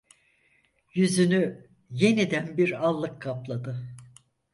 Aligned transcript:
Yüzünü, 0.93 1.67
yeniden 1.89 2.57
bir 2.57 2.83
allık 2.87 3.21
kapladı. 3.21 3.89